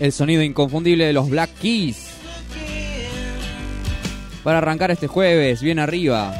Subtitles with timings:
[0.00, 2.08] El sonido inconfundible de los Black Keys.
[4.42, 6.34] Para arrancar este jueves, bien arriba.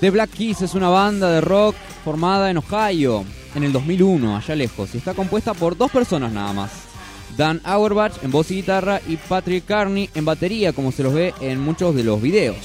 [0.00, 3.22] The Black Keys es una banda de rock formada en Ohio
[3.54, 6.70] en el 2001, allá lejos, y está compuesta por dos personas nada más.
[7.36, 11.34] Dan Auerbach en voz y guitarra y Patrick Carney en batería, como se los ve
[11.42, 12.56] en muchos de los videos.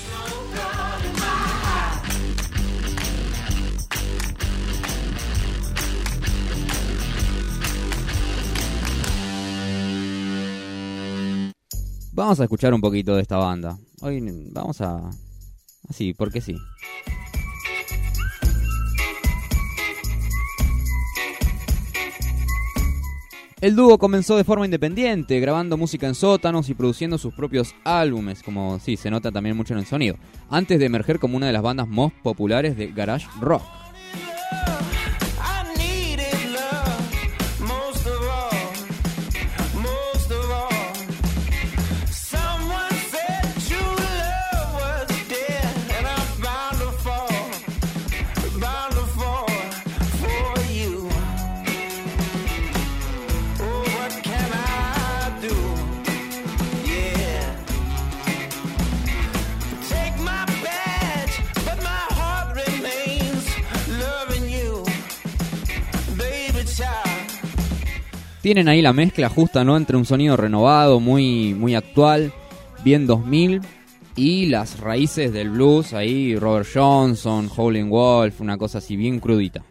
[12.13, 13.77] Vamos a escuchar un poquito de esta banda.
[13.99, 14.21] Hoy
[14.53, 15.01] vamos a...
[15.89, 16.55] Así, porque sí.
[23.61, 28.43] El dúo comenzó de forma independiente, grabando música en sótanos y produciendo sus propios álbumes,
[28.43, 30.17] como sí, se nota también mucho en el sonido,
[30.49, 33.63] antes de emerger como una de las bandas más populares de garage rock.
[68.45, 69.75] Tienen ahí la mezcla justa, ¿no?
[69.75, 72.31] Entre un sonido renovado, muy, muy actual,
[72.83, 73.61] bien 2000,
[74.15, 79.63] y las raíces del blues, ahí Robert Johnson, Howlin' Wolf, una cosa así bien crudita.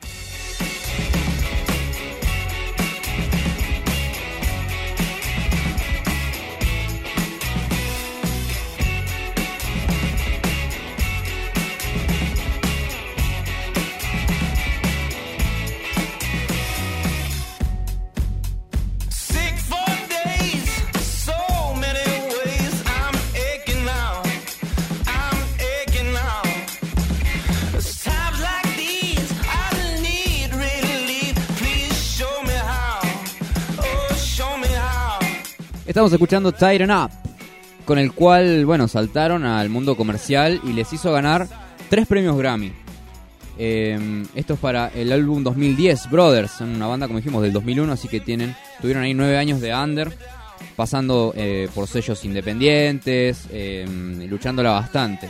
[35.94, 37.12] Estamos escuchando Tighten Up,
[37.84, 41.46] con el cual, bueno, saltaron al mundo comercial y les hizo ganar
[41.88, 42.72] tres premios Grammy.
[43.56, 46.50] Eh, esto es para el álbum 2010, Brothers.
[46.50, 49.72] Son una banda, como dijimos, del 2001, así que tienen tuvieron ahí nueve años de
[49.72, 50.12] under,
[50.74, 53.86] pasando eh, por sellos independientes, eh,
[54.28, 55.28] luchándola bastante.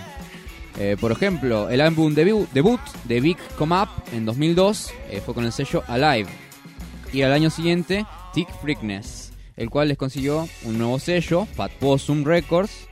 [0.78, 5.34] Eh, por ejemplo, el álbum debut, debut de Big Come Up en 2002 eh, fue
[5.34, 6.30] con el sello Alive.
[7.12, 9.23] Y al año siguiente, Tick Freakness,
[9.56, 12.88] el cual les consiguió un nuevo sello, Fat Possum Records.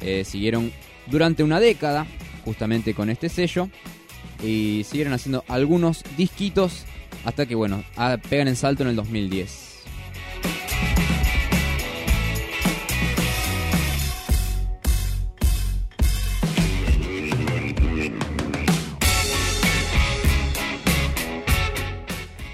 [0.00, 0.72] Eh, siguieron
[1.06, 2.06] durante una década
[2.44, 3.68] justamente con este sello
[4.42, 6.84] y siguieron haciendo algunos disquitos
[7.24, 9.77] hasta que, bueno, ah, pegan el salto en el 2010.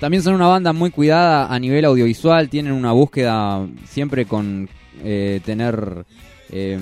[0.05, 4.69] También son una banda muy cuidada a nivel audiovisual, tienen una búsqueda siempre con
[5.03, 6.05] eh, tener
[6.51, 6.79] eh,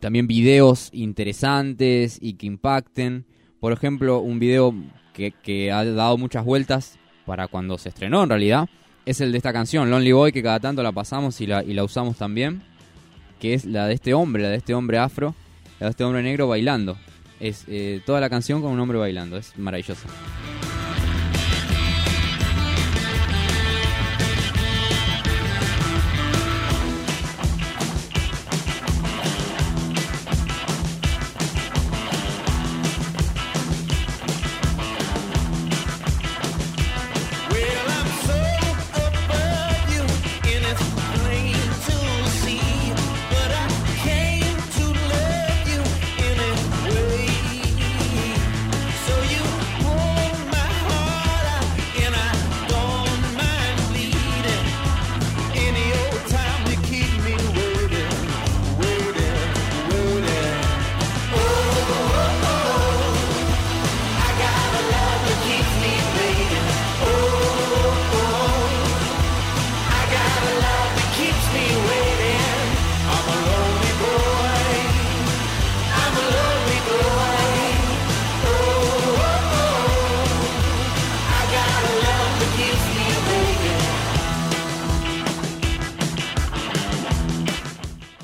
[0.00, 3.26] también videos interesantes y que impacten.
[3.60, 4.74] Por ejemplo, un video
[5.12, 8.68] que, ha dado muchas vueltas para cuando se estrenó en realidad
[9.06, 11.74] es el de esta canción, Lonely Boy, que cada tanto la pasamos y la, y
[11.74, 12.64] la usamos también,
[13.38, 15.36] que es la de este hombre, la de este hombre afro,
[15.78, 16.96] la de este hombre negro bailando.
[17.38, 20.08] Es eh, toda la canción con un hombre bailando, es maravillosa.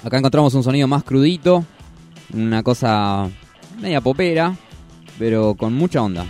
[0.06, 1.64] Acá encontramos un sonido más crudito,
[2.32, 3.28] una cosa
[3.80, 4.54] media popera,
[5.18, 6.24] pero con mucha onda.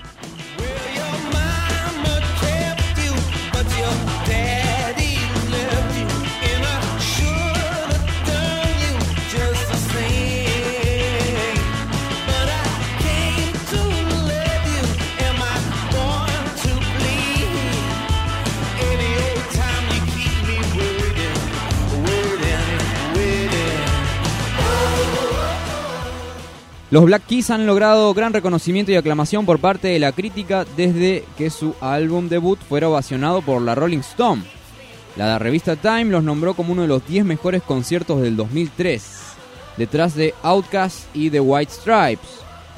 [26.88, 31.24] Los Black Keys han logrado gran reconocimiento y aclamación por parte de la crítica desde
[31.36, 34.44] que su álbum debut fuera ovacionado por la Rolling Stone.
[35.16, 39.02] La revista Time los nombró como uno de los 10 mejores conciertos del 2003,
[39.76, 42.28] detrás de Outkast y The White Stripes.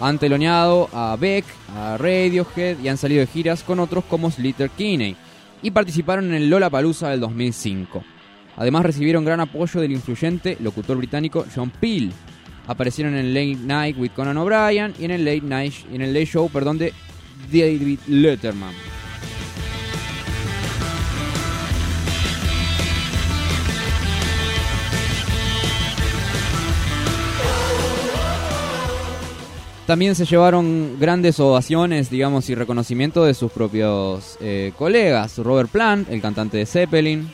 [0.00, 1.45] Han teloneado a Beck,
[1.77, 5.17] a Radiohead y han salido de giras con otros como Slater Kinney
[5.61, 8.03] y participaron en el Lollapalooza del 2005.
[8.57, 12.11] Además recibieron gran apoyo del influyente locutor británico John Peel,
[12.69, 16.27] aparecieron en Late Night with Conan O'Brien y en el Late Night en el Late
[16.27, 16.93] Show, perdón, de
[17.51, 18.75] David Letterman.
[29.87, 35.39] También se llevaron grandes ovaciones, digamos, y reconocimiento de sus propios eh, colegas.
[35.39, 37.33] Robert Plant, el cantante de Zeppelin,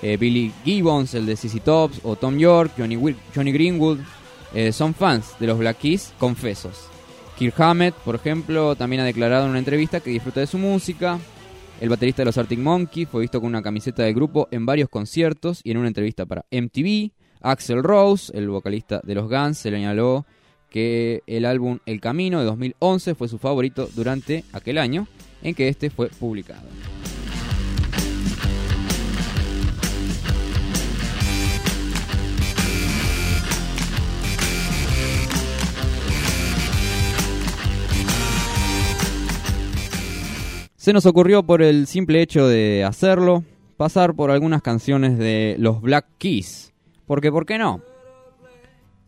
[0.00, 3.98] eh, Billy Gibbons, el de CC Tops, o Tom York, Johnny Greenwood,
[4.54, 6.88] eh, son fans de los Black Keys, confesos.
[7.38, 11.18] Kirk Hammett, por ejemplo, también ha declarado en una entrevista que disfruta de su música.
[11.80, 14.90] El baterista de los Arctic Monkeys fue visto con una camiseta del grupo en varios
[14.90, 17.12] conciertos y en una entrevista para MTV.
[17.40, 20.26] Axel Rose, el vocalista de los Guns, se le añaló
[20.68, 25.06] que el álbum El Camino de 2011 fue su favorito durante aquel año
[25.42, 26.68] en que este fue publicado.
[40.80, 43.44] Se nos ocurrió por el simple hecho de hacerlo,
[43.76, 46.72] pasar por algunas canciones de los Black Keys.
[47.06, 47.82] Porque, ¿por qué no?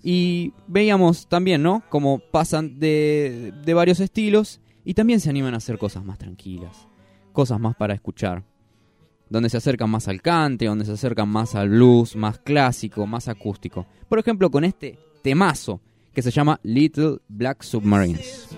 [0.03, 1.83] Y veíamos también, ¿no?
[1.89, 6.89] Como pasan de, de varios estilos y también se animan a hacer cosas más tranquilas,
[7.33, 8.45] cosas más para escuchar.
[9.31, 13.29] Donde se acercan más al cante, donde se acercan más al blues, más clásico, más
[13.29, 13.87] acústico.
[14.11, 15.81] Por ejemplo, con este temazo
[16.13, 18.51] que se llama Little Black Submarines.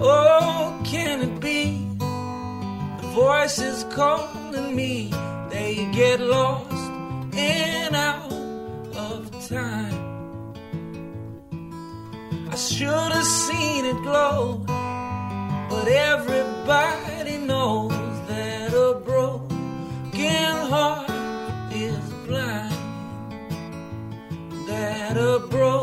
[0.00, 1.86] Oh, can it be?
[1.98, 5.10] The voices calling me,
[5.50, 6.74] they get lost
[7.34, 8.32] and out
[8.96, 10.54] of time.
[12.50, 14.64] I should have seen it glow,
[15.70, 17.92] but everybody knows
[18.26, 22.74] that a broken heart is blind.
[24.66, 25.73] That a broken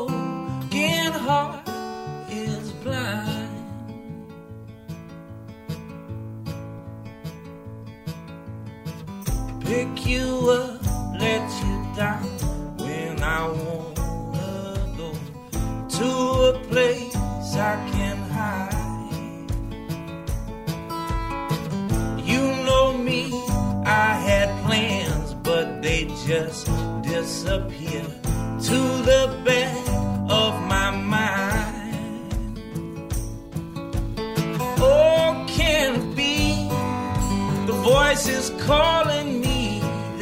[38.81, 39.61] calling me?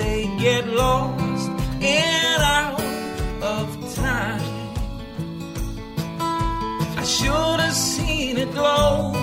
[0.02, 1.50] They get lost
[1.82, 2.82] and out
[3.56, 4.46] of time.
[7.02, 9.14] I should have seen it glow,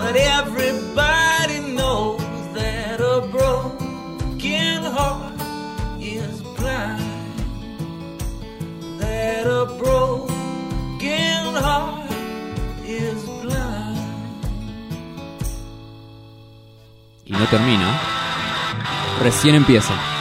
[0.00, 2.22] but everybody knows
[2.58, 5.40] that a broken heart
[6.16, 7.38] is blind.
[9.02, 12.10] That a broken heart
[13.02, 13.98] is blind.
[17.26, 18.23] Y no termina.
[19.20, 20.13] Recién empieza.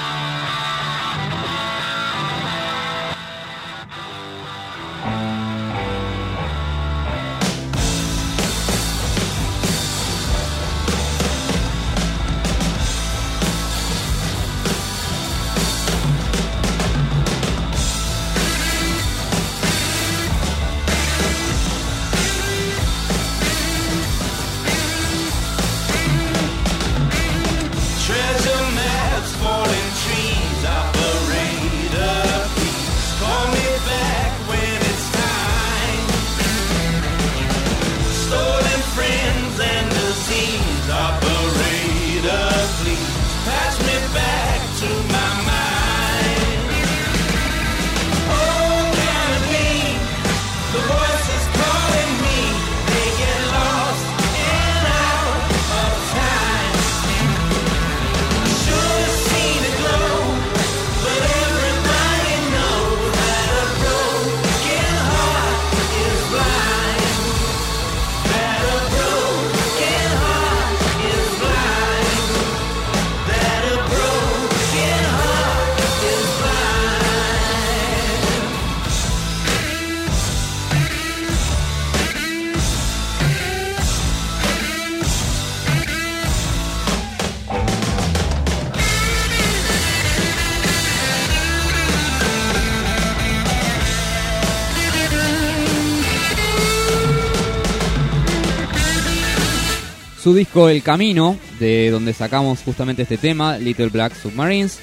[100.24, 104.80] Su disco El Camino, de donde sacamos justamente este tema, Little Black Submarines,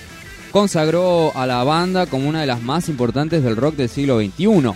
[0.50, 4.72] consagró a la banda como una de las más importantes del rock del siglo XXI.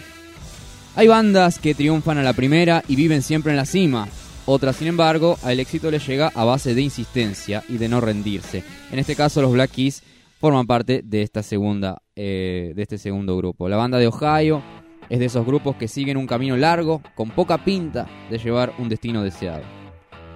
[0.97, 4.09] Hay bandas que triunfan a la primera y viven siempre en la cima.
[4.47, 8.64] Otras, sin embargo, al éxito les llega a base de insistencia y de no rendirse.
[8.90, 10.02] En este caso, los Black Keys
[10.40, 13.68] forman parte de esta segunda, eh, de este segundo grupo.
[13.68, 14.62] La banda de Ohio
[15.11, 18.88] es de esos grupos que siguen un camino largo, con poca pinta de llevar un
[18.88, 19.84] destino deseado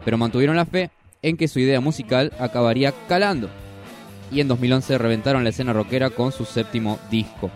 [0.08, 3.50] pero mantuvieron la fe en que su idea musical acabaría calando.
[4.32, 7.50] Y en 2011 reventaron la escena rockera con su séptimo disco.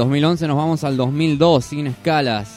[0.00, 2.56] 2011 nos vamos al 2002 sin escalas.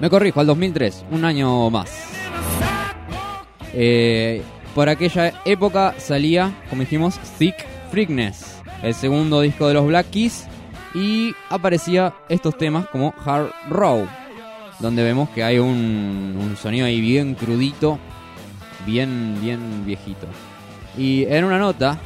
[0.00, 2.13] Me corrijo, al 2003, un año más.
[3.74, 4.42] Eh,
[4.74, 7.54] por aquella época salía, como dijimos, Thick
[7.90, 10.46] Freakness, el segundo disco de los Black Keys,
[10.94, 14.06] y aparecía estos temas como Hard Row,
[14.80, 17.98] donde vemos que hay un, un sonido ahí bien crudito,
[18.86, 20.26] bien, bien viejito.
[20.96, 21.98] Y en una nota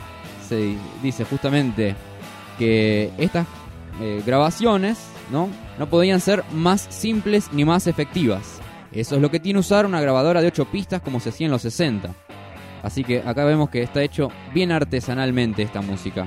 [0.49, 1.95] se dice justamente
[2.59, 3.47] que estas
[4.01, 4.99] eh, grabaciones
[5.31, 5.49] ¿no?
[5.79, 8.61] no podían ser más simples ni más efectivas.
[8.93, 11.53] Eso es lo que tiene usar una grabadora de 8 pistas como se hacía en
[11.53, 12.11] los 60.
[12.83, 16.27] Así que acá vemos que está hecho bien artesanalmente esta música.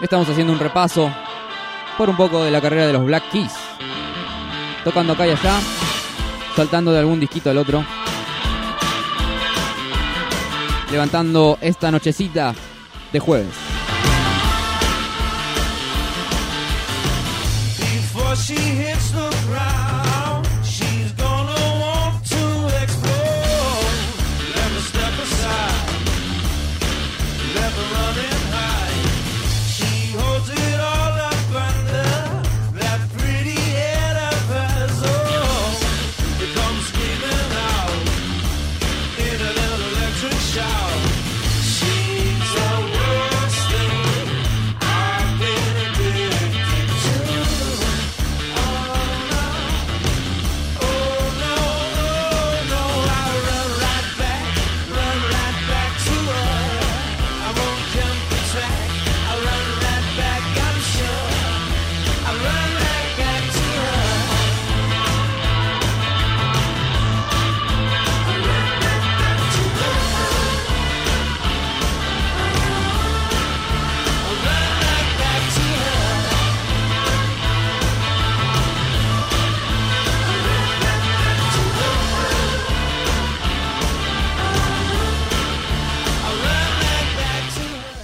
[0.00, 1.12] Estamos haciendo un repaso
[1.96, 3.52] por un poco de la carrera de los Black Keys.
[4.84, 5.58] Tocando acá y allá,
[6.54, 7.84] saltando de algún disquito al otro.
[10.92, 12.54] Levantando esta nochecita
[13.12, 13.67] de jueves.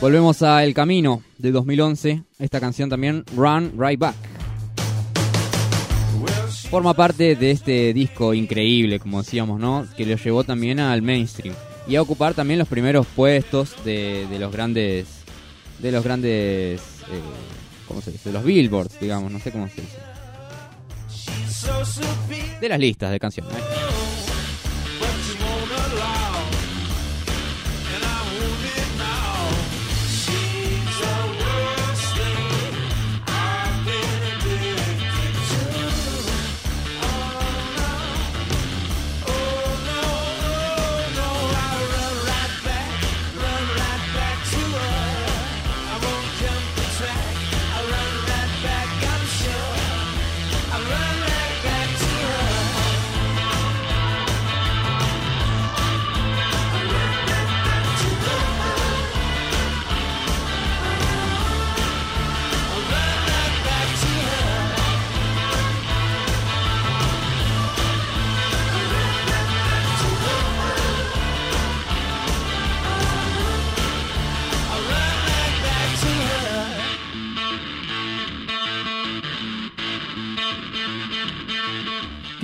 [0.04, 2.24] Volvemos a El Camino de 2011.
[2.38, 4.14] Esta canción también, Run Right Back.
[6.68, 9.86] Forma parte de este disco increíble, como decíamos, ¿no?
[9.96, 11.54] Que lo llevó también al mainstream.
[11.88, 15.06] Y a ocupar también los primeros puestos de, los grandes.
[15.78, 16.82] De los grandes.
[16.82, 17.20] eh,
[17.88, 18.28] ¿Cómo se dice?
[18.28, 19.96] De los billboards, digamos, no sé cómo se dice.
[22.60, 23.54] De las listas de canciones.
[23.54, 23.83] ¿eh?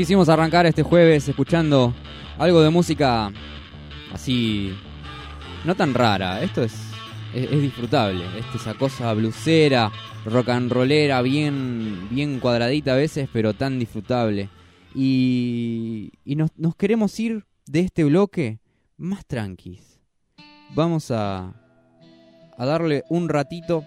[0.00, 1.92] Quisimos arrancar este jueves escuchando
[2.38, 3.30] algo de música
[4.14, 4.74] así,
[5.66, 6.42] no tan rara.
[6.42, 6.72] Esto es,
[7.34, 8.24] es, disfrutable.
[8.38, 9.92] Esta esa cosa blusera,
[10.24, 14.48] rock and rollera, bien, bien cuadradita a veces, pero tan disfrutable.
[14.94, 18.58] Y, y nos, nos queremos ir de este bloque
[18.96, 20.00] más tranquis.
[20.74, 21.52] Vamos a,
[22.56, 23.84] a darle un ratito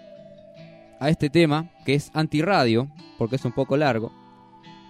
[0.99, 4.23] a este tema, que es antirradio, porque es un poco largo.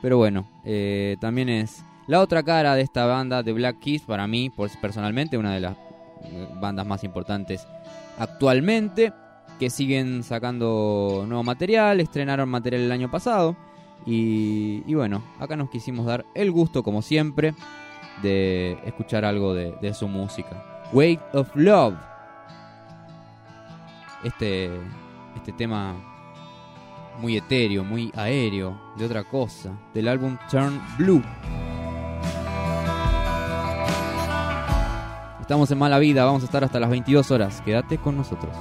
[0.03, 4.27] Pero bueno, eh, también es la otra cara de esta banda de Black Keys, para
[4.27, 5.77] mí, personalmente, una de las
[6.25, 7.65] eh, bandas más importantes
[8.19, 9.13] actualmente,
[9.57, 13.55] que siguen sacando nuevo material, estrenaron material el año pasado.
[14.05, 17.55] Y, y bueno, acá nos quisimos dar el gusto, como siempre,
[18.21, 20.81] de escuchar algo de, de su música.
[20.91, 21.95] Weight of Love.
[24.25, 24.69] Este,
[25.37, 26.12] este tema
[27.19, 31.23] muy etéreo, muy aéreo, de otra cosa, del álbum Turn Blue.
[35.41, 37.62] Estamos en Mala Vida, vamos a estar hasta las 22 horas.
[37.62, 38.56] Quédate con nosotros.